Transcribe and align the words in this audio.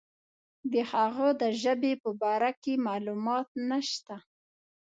د 0.71 0.73
هغه 0.91 1.27
د 1.41 1.43
ژبې 1.61 1.93
په 2.03 2.09
باره 2.21 2.51
کې 2.61 2.73
معلومات 2.87 3.47
نشته. 3.69 4.15